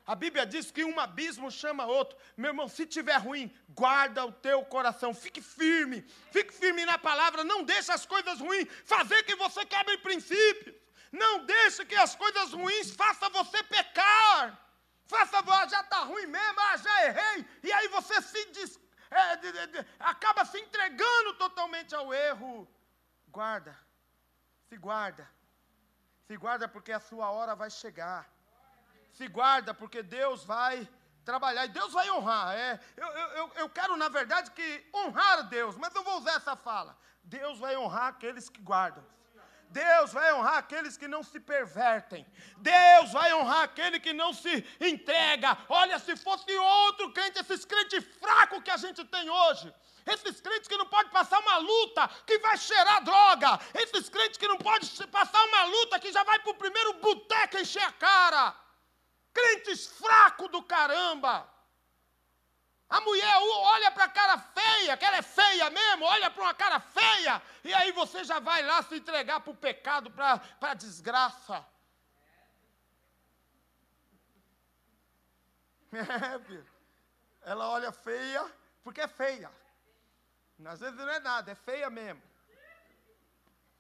[0.06, 2.16] A Bíblia diz que um abismo chama outro.
[2.36, 5.12] Meu irmão, se tiver ruim, guarda o teu coração.
[5.12, 6.02] Fique firme.
[6.32, 7.44] Fique firme na palavra.
[7.44, 10.74] Não deixe as coisas ruins fazer que você quebre princípios.
[11.12, 14.66] Não deixe que as coisas ruins façam você pecar.
[15.06, 17.46] Faça, ah, já está ruim mesmo, ah, já errei.
[17.62, 18.80] E aí você se des,
[19.10, 22.68] é, de, de, de, acaba se entregando totalmente ao erro.
[23.28, 23.78] Guarda,
[24.68, 25.28] se guarda,
[26.26, 28.28] se guarda porque a sua hora vai chegar.
[29.12, 30.88] Se guarda porque Deus vai
[31.24, 32.54] trabalhar e Deus vai honrar.
[32.54, 36.56] É, eu, eu, eu quero, na verdade, que honrar Deus, mas eu vou usar essa
[36.56, 36.96] fala.
[37.22, 39.04] Deus vai honrar aqueles que guardam.
[39.76, 42.26] Deus vai honrar aqueles que não se pervertem.
[42.56, 45.50] Deus vai honrar aquele que não se entrega.
[45.68, 49.72] Olha, se fosse outro crente, esses crentes fracos que a gente tem hoje.
[50.06, 53.60] Esses crentes que não podem passar uma luta que vai cheirar droga.
[53.74, 57.58] Esses crentes que não podem passar uma luta que já vai para o primeiro boteco
[57.58, 58.54] encher a cara.
[59.34, 61.34] Crentes fracos do caramba.
[62.88, 66.54] A mulher olha para a cara feia, que ela é feia mesmo, olha para uma
[66.54, 70.74] cara feia, e aí você já vai lá se entregar para o pecado, para a
[70.74, 71.66] desgraça.
[75.92, 77.50] É.
[77.50, 78.44] Ela olha feia,
[78.82, 79.50] porque é feia.
[80.64, 82.22] Às vezes não é nada, é feia mesmo.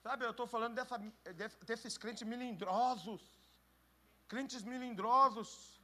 [0.02, 0.96] Sabe, eu estou falando dessa,
[1.62, 3.22] desses crentes milindrosos.
[4.28, 5.75] Crentes milindrosos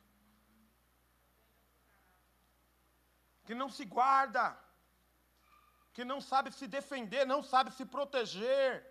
[3.52, 4.56] que não se guarda,
[5.92, 8.82] que não sabe se defender, não sabe se proteger,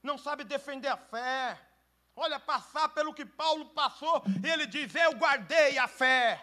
[0.00, 1.60] não sabe defender a fé.
[2.14, 6.40] Olha, passar pelo que Paulo passou, ele diz: Eu guardei a fé.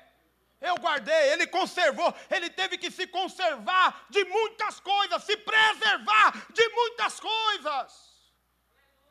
[0.60, 6.68] Eu guardei, ele conservou, ele teve que se conservar de muitas coisas, se preservar de
[6.70, 8.11] muitas coisas.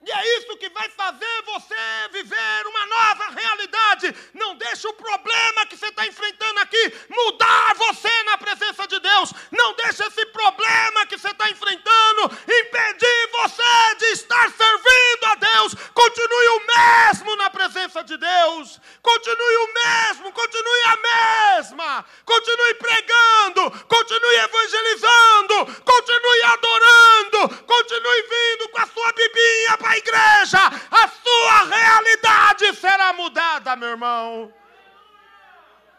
[0.03, 4.15] E é isso que vai fazer você viver uma nova realidade.
[4.33, 9.35] Não deixe o problema que você está enfrentando aqui mudar você na presença de Deus.
[9.51, 15.75] Não deixe esse problema que você está enfrentando impedir você de estar servindo a Deus.
[15.93, 18.81] Continue o mesmo na presença de Deus.
[19.03, 22.05] Continue o mesmo, continue a mesma.
[22.25, 30.59] Continue pregando, continue evangelizando, continue adorando, continue vindo com a sua bibinha para a igreja,
[30.91, 34.53] a sua realidade será mudada, meu irmão.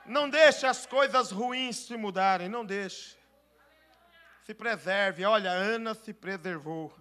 [0.06, 3.18] Não deixe as coisas ruins se mudarem, não deixe.
[4.46, 5.24] Se preserve.
[5.26, 6.98] Olha, Ana se preservou,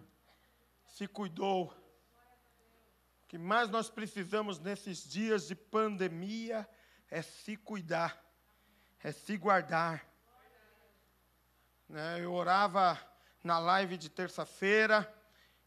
[0.86, 1.72] se cuidou.
[3.22, 6.68] O que mais nós precisamos nesses dias de pandemia
[7.08, 8.20] é se cuidar,
[9.02, 10.04] é se guardar.
[11.88, 12.98] Né, eu orava
[13.42, 15.12] na live de terça-feira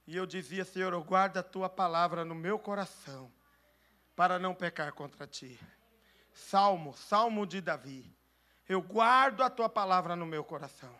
[0.06, 3.32] e eu dizia, Senhor, eu guardo a tua palavra no meu coração,
[4.15, 5.60] para não pecar contra ti.
[6.34, 8.15] Salmo, Salmo de Davi.
[8.67, 10.93] Eu guardo a tua palavra no meu coração,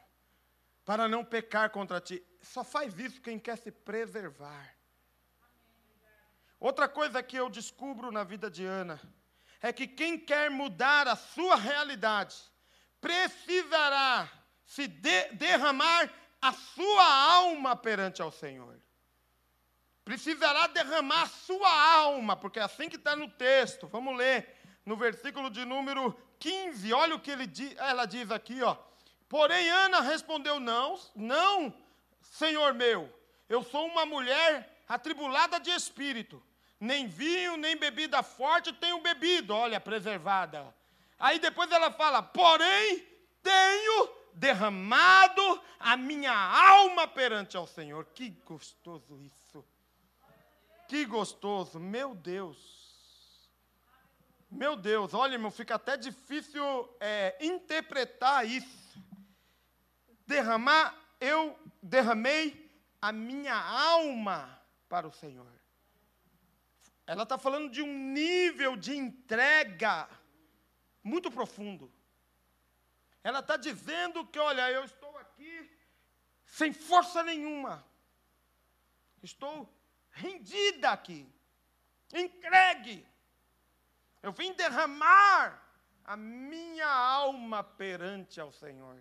[0.86, 2.24] para não pecar contra ti.
[2.42, 4.76] Só faz isso quem quer se preservar.
[6.60, 9.00] Outra coisa que eu descubro na vida de Ana
[9.62, 12.36] é que quem quer mudar a sua realidade
[13.02, 14.30] precisará
[14.66, 16.10] se de derramar
[16.42, 18.84] a sua alma perante ao Senhor
[20.04, 23.88] precisará derramar sua alma, porque é assim que está no texto.
[23.88, 26.94] Vamos ler no versículo de número 15.
[26.94, 28.78] Olha o que ele, ela diz aqui, ó.
[29.30, 31.74] Porém, Ana respondeu: Não, não,
[32.22, 33.12] Senhor meu,
[33.50, 36.42] Eu sou uma mulher atribulada de espírito.
[36.80, 39.54] Nem vinho, nem bebida forte tenho bebido.
[39.56, 40.74] Olha, preservada.
[41.18, 43.08] Aí depois ela fala: Porém,
[43.42, 48.06] tenho derramado a minha alma perante ao Senhor.
[48.14, 49.64] Que gostoso isso.
[50.88, 52.83] Que gostoso, meu Deus.
[54.56, 56.64] Meu Deus, olha, irmão, fica até difícil
[57.00, 59.04] é, interpretar isso.
[60.28, 65.52] Derramar, eu derramei a minha alma para o Senhor.
[67.08, 70.08] Ela está falando de um nível de entrega
[71.04, 71.92] muito profundo.
[73.24, 75.70] Ela está dizendo que, olha, eu estou aqui
[76.46, 77.84] sem força nenhuma.
[79.24, 79.68] Estou
[80.12, 81.28] rendida aqui,
[82.14, 83.13] entregue.
[84.24, 85.62] Eu vim derramar
[86.04, 89.00] a minha alma perante ao Senhor.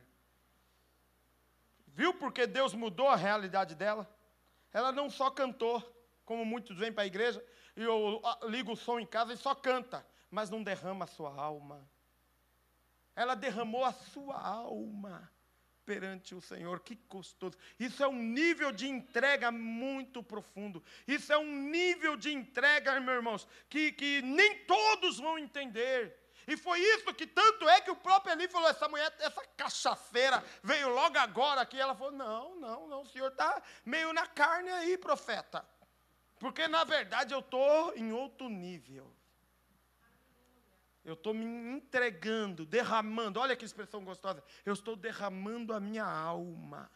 [1.86, 4.12] Viu porque Deus mudou a realidade dela?
[4.72, 5.80] Ela não só cantou,
[6.24, 7.42] como muitos vêm para a igreja,
[7.76, 11.32] e eu ligo o som em casa e só canta, mas não derrama a sua
[11.32, 11.88] alma.
[13.14, 15.31] Ela derramou a sua alma
[15.84, 16.80] perante o Senhor.
[16.80, 17.56] Que gostoso.
[17.78, 20.82] Isso é um nível de entrega muito profundo.
[21.06, 26.18] Isso é um nível de entrega, meus irmãos, que, que nem todos vão entender.
[26.46, 30.42] E foi isso que tanto é que o próprio Eli falou: essa mulher, essa cachaceira
[30.62, 31.78] veio logo agora aqui.
[31.78, 35.64] Ela falou: não, não, não, o senhor está meio na carne aí, profeta.
[36.38, 39.14] Porque na verdade eu estou em outro nível.
[41.04, 43.40] Eu estou me entregando, derramando.
[43.40, 44.42] Olha que expressão gostosa.
[44.64, 46.90] Eu estou derramando a minha alma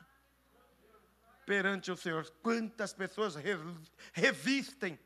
[1.45, 2.29] perante o Senhor.
[2.43, 3.35] Quantas pessoas
[4.13, 4.99] resistem,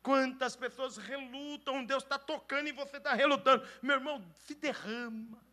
[0.00, 1.84] quantas pessoas relutam.
[1.84, 3.66] Deus está tocando e você está relutando.
[3.82, 5.44] Meu irmão, se derrama.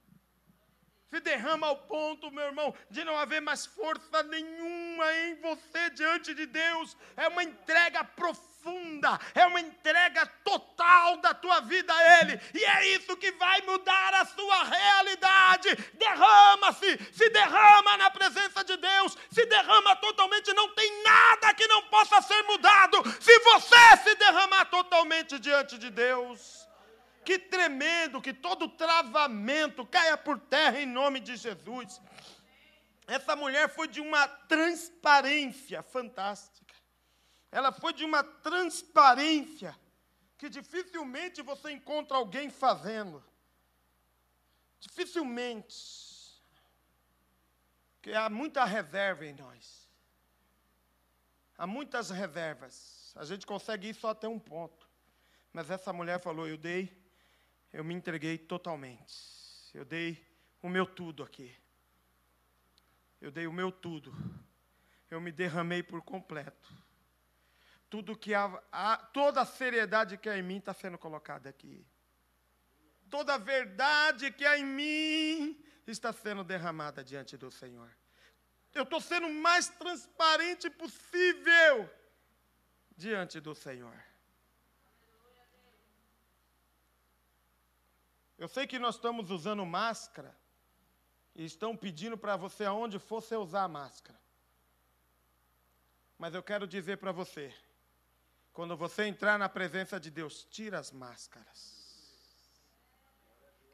[1.10, 6.34] Se derrama ao ponto, meu irmão, de não haver mais força nenhuma em você diante
[6.34, 6.97] de Deus.
[7.15, 12.63] É uma entrega profunda profunda, é uma entrega total da tua vida a Ele, e
[12.63, 15.76] é isso que vai mudar a sua realidade.
[15.93, 21.84] Derrama-se, se derrama na presença de Deus, se derrama totalmente, não tem nada que não
[21.84, 26.63] possa ser mudado, se você se derramar totalmente diante de Deus.
[27.26, 32.02] Que tremendo, que todo travamento caia por terra em nome de Jesus.
[33.08, 36.62] Essa mulher foi de uma transparência fantástica
[37.54, 39.80] ela foi de uma transparência
[40.39, 43.24] que dificilmente você encontra alguém fazendo.
[44.80, 46.42] Dificilmente.
[47.94, 49.88] Porque há muita reserva em nós.
[51.56, 53.13] Há muitas reservas.
[53.16, 54.89] A gente consegue ir só até um ponto.
[55.54, 56.92] Mas essa mulher falou: Eu dei,
[57.72, 59.16] eu me entreguei totalmente.
[59.76, 60.26] Eu dei
[60.60, 61.56] o meu tudo aqui.
[63.22, 64.12] Eu dei o meu tudo.
[65.08, 66.84] Eu me derramei por completo
[67.93, 71.86] tudo que há, há, toda a seriedade que há em mim está sendo colocada aqui.
[73.08, 77.95] Toda a verdade que há em mim está sendo derramada diante do Senhor.
[78.73, 81.88] Eu estou sendo o mais transparente possível
[82.97, 84.03] diante do Senhor.
[88.39, 90.36] Eu sei que nós estamos usando máscara
[91.36, 94.19] e estão pedindo para você, aonde for, você usar a máscara.
[96.17, 97.53] Mas eu quero dizer para você,
[98.54, 101.84] quando você entrar na presença de Deus, tira as máscaras.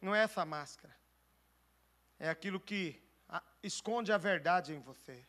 [0.01, 0.95] Não é essa máscara.
[2.17, 3.03] É aquilo que
[3.61, 5.25] esconde a verdade em você.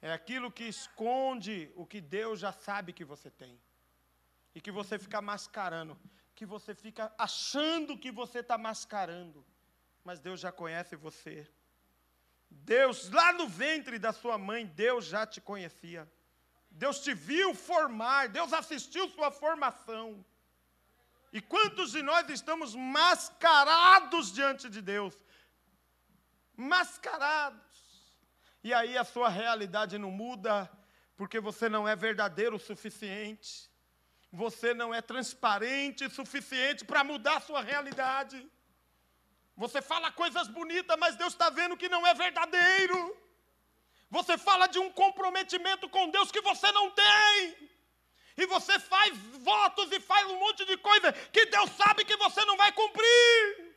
[0.00, 3.60] É aquilo que esconde o que Deus já sabe que você tem.
[4.54, 5.98] E que você fica mascarando.
[6.36, 9.44] Que você fica achando que você está mascarando.
[10.04, 11.50] Mas Deus já conhece você.
[12.48, 16.08] Deus, lá no ventre da sua mãe, Deus já te conhecia.
[16.74, 20.24] Deus te viu formar, Deus assistiu sua formação.
[21.32, 25.14] E quantos de nós estamos mascarados diante de Deus?
[26.56, 27.74] Mascarados.
[28.62, 30.70] E aí a sua realidade não muda,
[31.16, 33.70] porque você não é verdadeiro o suficiente.
[34.32, 38.38] Você não é transparente o suficiente para mudar a sua realidade.
[39.56, 43.16] Você fala coisas bonitas, mas Deus está vendo que não é verdadeiro.
[44.14, 47.56] Você fala de um comprometimento com Deus que você não tem.
[48.36, 49.12] E você faz
[49.50, 53.74] votos e faz um monte de coisa que Deus sabe que você não vai cumprir.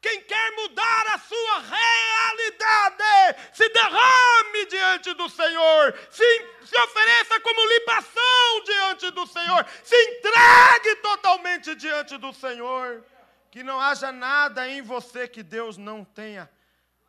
[0.00, 6.28] Quem quer mudar a sua realidade, se derrame diante do Senhor, se,
[6.64, 13.04] se ofereça como libação diante do Senhor, se entregue totalmente diante do Senhor.
[13.50, 16.50] Que não haja nada em você que Deus não tenha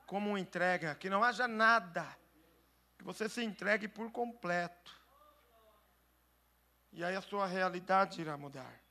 [0.05, 2.05] como entrega, que não haja nada
[3.08, 4.91] você se entregue por completo.
[6.91, 8.82] E aí a sua realidade irá mudar.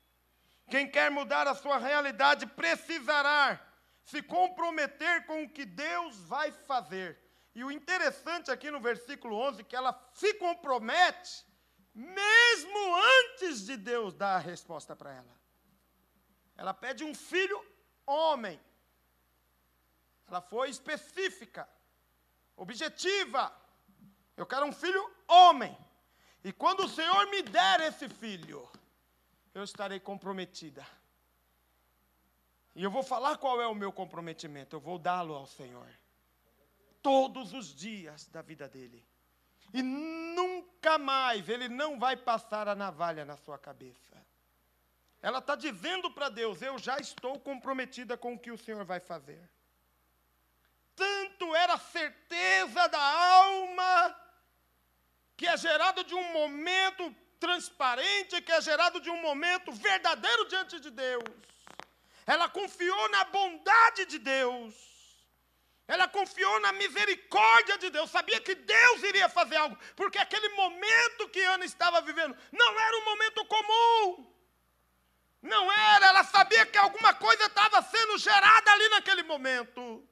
[0.70, 3.60] Quem quer mudar a sua realidade precisará
[4.02, 7.20] se comprometer com o que Deus vai fazer.
[7.54, 11.44] E o interessante aqui no versículo 11 é que ela se compromete
[11.92, 15.36] mesmo antes de Deus dar a resposta para ela.
[16.56, 17.62] Ela pede um filho
[18.06, 18.58] homem.
[20.26, 21.68] Ela foi específica,
[22.56, 23.65] objetiva.
[24.36, 25.76] Eu quero um filho homem.
[26.44, 28.68] E quando o Senhor me der esse filho,
[29.54, 30.86] eu estarei comprometida.
[32.74, 34.76] E eu vou falar qual é o meu comprometimento.
[34.76, 35.88] Eu vou dá-lo ao Senhor.
[37.02, 39.04] Todos os dias da vida dele.
[39.72, 44.16] E nunca mais ele não vai passar a navalha na sua cabeça.
[45.22, 49.00] Ela está dizendo para Deus: Eu já estou comprometida com o que o Senhor vai
[49.00, 49.42] fazer.
[50.94, 54.16] Tanto era a certeza da alma,
[55.36, 60.80] que é gerado de um momento transparente, que é gerado de um momento verdadeiro diante
[60.80, 61.24] de Deus.
[62.26, 64.74] Ela confiou na bondade de Deus.
[65.86, 71.28] Ela confiou na misericórdia de Deus, sabia que Deus iria fazer algo, porque aquele momento
[71.28, 74.32] que Ana estava vivendo não era um momento comum.
[75.40, 80.04] Não era, ela sabia que alguma coisa estava sendo gerada ali naquele momento.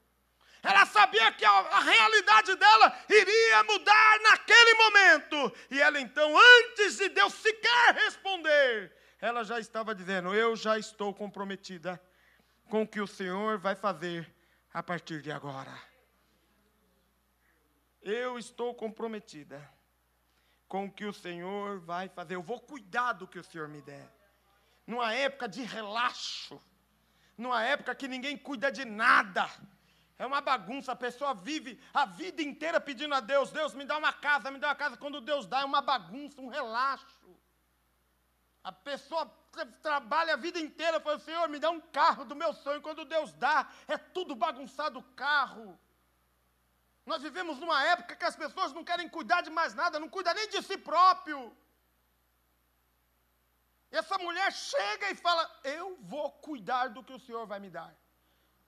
[0.65, 5.57] Ela sabia que a, a, realidade dela iria mudar naquele momento.
[5.71, 11.13] E ela então, antes de Deus sequer responder, ela já estava dizendo: Eu já estou
[11.13, 12.03] comprometida
[12.71, 14.35] com o que o Senhor vai fazer
[14.73, 15.79] a partir de agora.
[18.01, 19.71] Eu estou comprometida
[20.67, 22.35] com o que o Senhor vai fazer.
[22.37, 24.11] Eu vou cuidar do que o Senhor me der
[24.87, 26.61] numa época de relaxo,
[27.37, 29.49] numa época que ninguém cuida de nada.
[30.17, 33.99] É uma bagunça, a pessoa vive a vida inteira pedindo a Deus: Deus, me dá
[33.99, 34.97] uma casa, me dá uma casa.
[34.97, 37.37] Quando Deus dá, é uma bagunça, um relaxo.
[38.63, 39.27] A pessoa
[39.83, 42.81] trabalha a vida inteira, fala: Senhor, me dá um carro do meu sonho.
[42.81, 45.79] Quando Deus dá, é tudo bagunçado o carro.
[47.05, 50.33] Nós vivemos numa época que as pessoas não querem cuidar de mais nada, não cuidam
[50.35, 51.55] nem de si próprio.
[53.91, 57.93] Essa mulher chega e fala: Eu vou cuidar do que o Senhor vai me dar.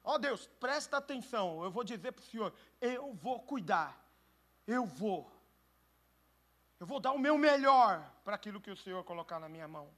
[0.09, 4.01] Ó oh, Deus, presta atenção, eu vou dizer para o Senhor: Eu vou cuidar,
[4.65, 5.29] eu vou.
[6.79, 9.93] Eu vou dar o meu melhor para aquilo que o Senhor colocar na minha mão.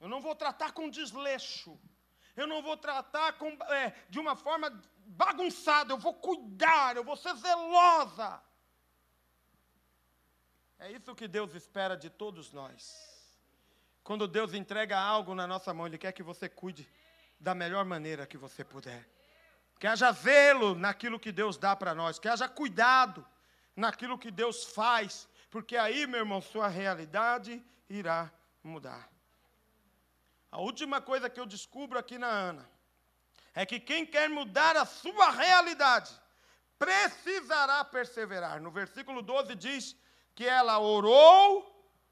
[0.00, 1.78] Eu não vou tratar com desleixo.
[2.34, 4.70] Eu não vou tratar com, é, de uma forma
[5.04, 5.92] bagunçada.
[5.92, 8.42] Eu vou cuidar, eu vou ser zelosa.
[10.78, 13.12] É isso que Deus espera de todos nós.
[14.02, 16.88] Quando Deus entrega algo na nossa mão, Ele quer que você cuide
[17.44, 19.06] da melhor maneira que você puder.
[19.78, 23.24] Que haja zelo naquilo que Deus dá para nós, que haja cuidado
[23.76, 28.32] naquilo que Deus faz, porque aí, meu irmão, sua realidade irá
[28.62, 29.10] mudar.
[30.50, 32.70] A última coisa que eu descubro aqui na Ana
[33.54, 36.12] é que quem quer mudar a sua realidade
[36.78, 38.60] precisará perseverar.
[38.60, 39.96] No versículo 12 diz
[40.34, 41.44] que ela orou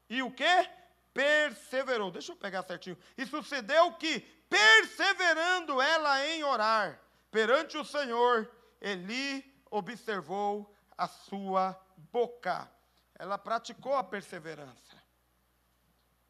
[0.07, 0.69] e o quê?
[1.13, 2.11] perseverou.
[2.11, 2.97] Deixa eu pegar certinho.
[3.17, 6.99] E sucedeu que, perseverando ela em orar
[7.31, 8.47] perante o Senhor,
[8.79, 11.75] Eli observou a sua
[12.11, 12.69] boca.
[13.17, 15.01] Ela praticou a perseverança.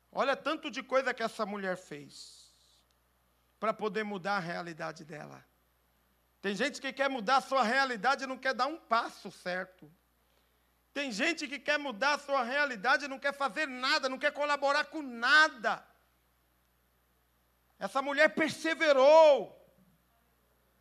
[0.10, 2.54] Olha tanto de coisa que essa mulher fez
[3.60, 5.44] para poder mudar a realidade dela.
[6.42, 9.92] Tem gente que quer mudar a sua realidade e não quer dar um passo certo.
[10.94, 14.86] Tem gente que quer mudar a sua realidade, não quer fazer nada, não quer colaborar
[14.86, 15.84] com nada.
[17.86, 19.34] Essa mulher perseverou.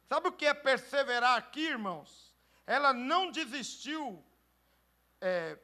[0.08, 2.32] Sabe o que é perseverar aqui, irmãos?
[2.64, 4.24] Ela não desistiu,
[5.20, 5.58] é,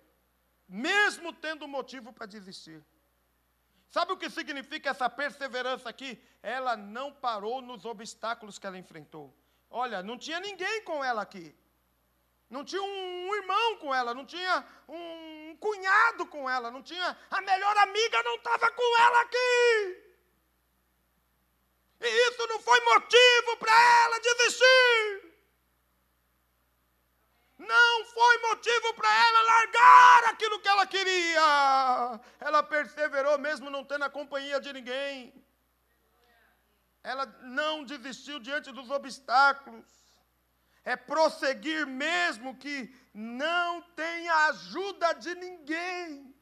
[0.68, 2.84] mesmo tendo motivo para desistir.
[3.88, 6.20] Sabe o que significa essa perseverança aqui?
[6.42, 9.32] Ela não parou nos obstáculos que ela enfrentou.
[9.70, 11.54] Olha, não tinha ninguém com ela aqui.
[12.50, 17.16] Não tinha um irmão com ela, não tinha um cunhado com ela, não tinha.
[17.30, 20.07] A melhor amiga não estava com ela aqui.
[22.00, 23.72] E isso não foi motivo para
[24.02, 25.28] ela desistir.
[27.58, 32.20] Não foi motivo para ela largar aquilo que ela queria.
[32.38, 35.34] Ela perseverou mesmo não tendo a companhia de ninguém.
[37.02, 39.98] Ela não desistiu diante dos obstáculos
[40.92, 42.76] é prosseguir mesmo que
[43.12, 46.34] não tenha ajuda de ninguém.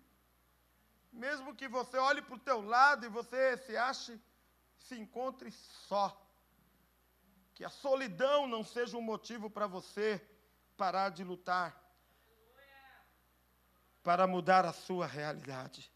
[1.12, 4.20] Mesmo que você olhe para o teu lado e você se ache,
[4.86, 5.50] se encontre
[5.88, 6.22] só.
[7.54, 10.20] Que a solidão não seja um motivo para você
[10.76, 11.82] parar de lutar.
[14.02, 15.90] para mudar a sua realidade.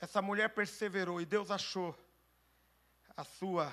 [0.00, 1.96] Essa mulher perseverou e Deus achou
[3.16, 3.72] a sua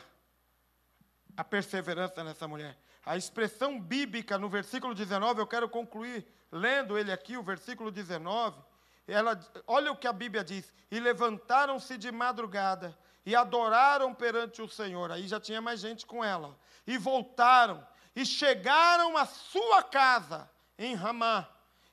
[1.36, 2.78] a perseverança nessa mulher.
[3.04, 8.62] A expressão bíblica no versículo 19, eu quero concluir lendo ele aqui, o versículo 19.
[9.08, 12.96] Ela, olha o que a Bíblia diz: E levantaram-se de madrugada
[13.28, 15.12] e adoraram perante o Senhor.
[15.12, 16.58] Aí já tinha mais gente com ela.
[16.88, 20.50] E voltaram e chegaram à sua casa
[20.80, 21.46] em Ramá.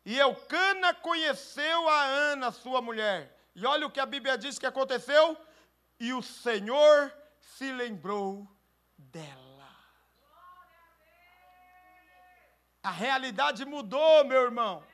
[0.04, 3.36] E Eucana conheceu a Ana, sua mulher.
[3.52, 5.36] E olha o que a Bíblia diz que aconteceu.
[5.98, 8.46] E o Senhor se lembrou
[8.96, 9.68] dela.
[12.80, 14.84] A realidade mudou, meu irmão.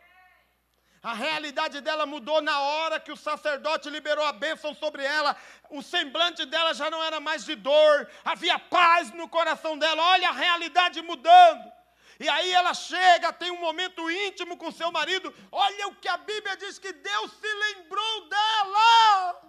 [1.02, 5.34] A realidade dela mudou na hora que o sacerdote liberou a bênção sobre ela.
[5.70, 10.02] O semblante dela já não era mais de dor, havia paz no coração dela.
[10.02, 11.72] Olha a realidade mudando.
[12.18, 15.34] E aí ela chega, tem um momento íntimo com seu marido.
[15.50, 19.40] Olha o que a Bíblia diz que Deus se lembrou dela.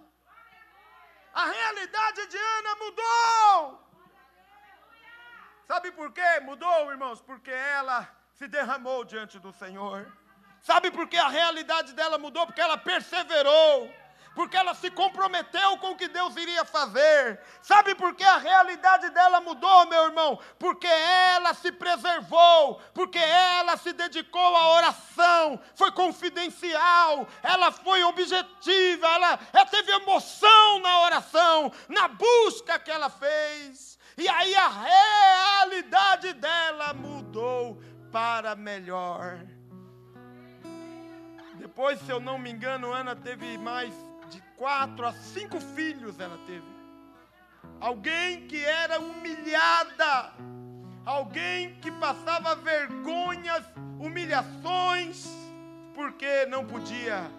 [1.34, 3.82] A realidade de Ana mudou.
[5.66, 6.40] Sabe por quê?
[6.40, 7.20] Mudou, irmãos?
[7.20, 10.10] Porque ela se derramou diante do Senhor.
[10.62, 12.46] Sabe por que a realidade dela mudou?
[12.46, 13.92] Porque ela perseverou.
[14.34, 17.38] Porque ela se comprometeu com o que Deus iria fazer.
[17.60, 20.38] Sabe por que a realidade dela mudou, meu irmão?
[20.58, 29.06] Porque ela se preservou, porque ela se dedicou à oração, foi confidencial, ela foi objetiva,
[29.06, 33.98] ela, ela teve emoção na oração, na busca que ela fez.
[34.16, 39.40] E aí a realidade dela mudou para melhor.
[41.62, 43.94] Depois, se eu não me engano, Ana teve mais
[44.28, 46.18] de quatro a cinco filhos.
[46.18, 46.66] Ela teve.
[47.80, 50.32] Alguém que era humilhada,
[51.06, 53.64] alguém que passava vergonhas,
[54.00, 55.28] humilhações,
[55.94, 57.30] porque não podia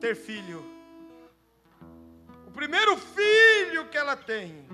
[0.00, 0.64] ter filho.
[2.46, 4.66] O primeiro filho que ela tem,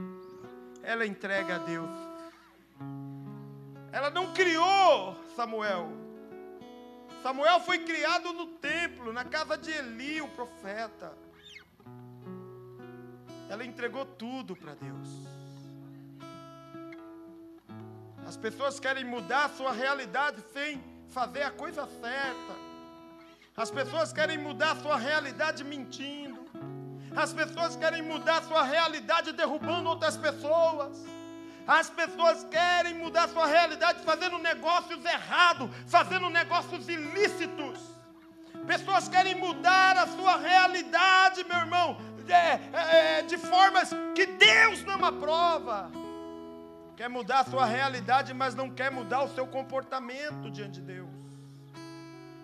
[0.85, 1.91] ela entrega a Deus.
[3.91, 6.04] Ela não criou Samuel.
[7.25, 11.11] Samuel foi criado no templo, na casa de Eli, o profeta.
[13.49, 15.09] Ela entregou tudo para Deus.
[18.27, 22.55] As pessoas querem mudar sua realidade sem fazer a coisa certa.
[23.57, 26.45] As pessoas querem mudar sua realidade mentindo.
[27.17, 31.03] As pessoas querem mudar sua realidade derrubando outras pessoas.
[31.67, 37.79] As pessoas querem mudar sua realidade fazendo negócios errados, fazendo negócios ilícitos.
[38.67, 44.83] Pessoas querem mudar a sua realidade, meu irmão, de, é, é, de formas que Deus
[44.85, 45.91] não aprova.
[46.97, 51.09] Quer mudar a sua realidade, mas não quer mudar o seu comportamento diante de Deus.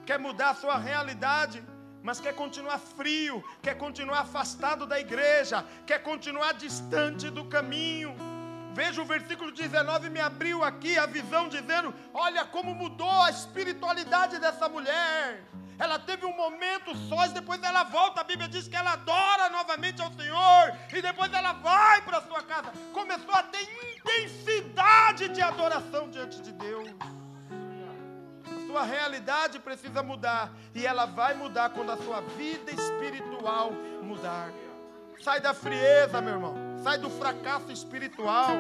[0.04, 1.62] Quer mudar a sua realidade,
[2.02, 8.29] mas quer continuar frio, quer continuar afastado da igreja, quer continuar distante do caminho.
[8.72, 14.38] Veja o versículo 19 me abriu aqui a visão dizendo: olha como mudou a espiritualidade
[14.38, 15.42] dessa mulher.
[15.78, 18.20] Ela teve um momento sós, depois ela volta.
[18.20, 22.42] A Bíblia diz que ela adora novamente ao Senhor, e depois ela vai para sua
[22.42, 22.70] casa.
[22.92, 23.66] Começou a ter
[23.96, 26.90] intensidade de adoração diante de Deus.
[28.66, 34.52] Sua realidade precisa mudar, e ela vai mudar quando a sua vida espiritual mudar.
[35.22, 36.69] Sai da frieza, meu irmão.
[36.82, 38.56] Sai do fracasso espiritual.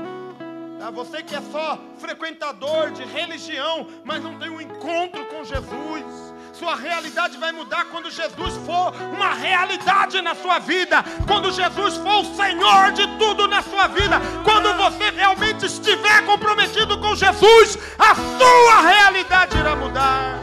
[0.78, 0.90] Tá?
[0.90, 6.04] Você que é só frequentador de religião, mas não tem um encontro com Jesus.
[6.52, 11.02] Sua realidade vai mudar quando Jesus for uma realidade na sua vida.
[11.26, 14.20] Quando Jesus for o Senhor de tudo na sua vida.
[14.44, 20.38] Quando você realmente estiver comprometido com Jesus, a sua realidade irá mudar.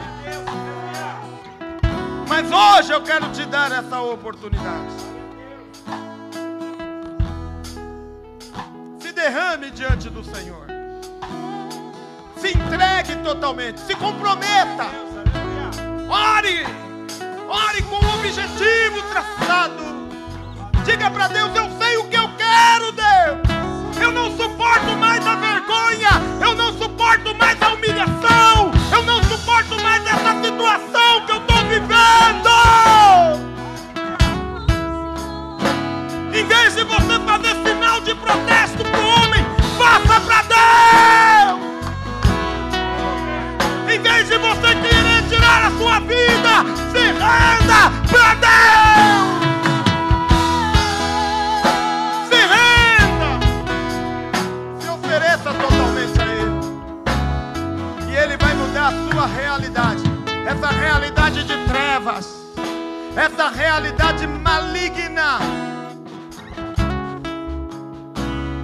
[2.28, 5.07] Mas hoje eu quero te dar essa oportunidade.
[9.18, 10.66] Derrame diante do Senhor.
[12.36, 14.86] Se entregue totalmente, se comprometa.
[16.08, 16.64] Ore,
[17.48, 18.77] ore com objetivo
[47.28, 49.28] renda para Deus.
[52.28, 53.30] Se renda.
[54.80, 56.56] Se ofereça totalmente a Ele.
[58.10, 60.02] E Ele vai mudar a sua realidade.
[60.48, 62.26] essa realidade de trevas,
[63.14, 65.38] essa realidade maligna,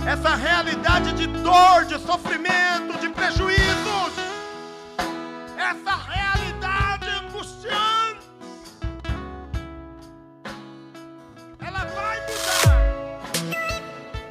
[0.06, 4.12] essa realidade de dor, de sofrimento, de prejuízos,
[5.58, 5.94] essa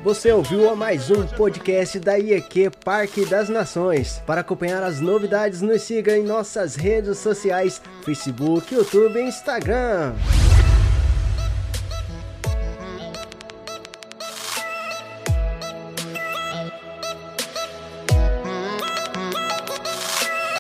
[0.04, 4.22] Você ouviu a mais um podcast da IEQ Parque das Nações.
[4.28, 10.14] Para acompanhar as novidades, nos siga em nossas redes sociais: Facebook, YouTube e Instagram.